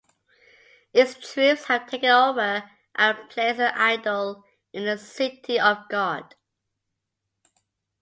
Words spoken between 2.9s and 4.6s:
and placed an idol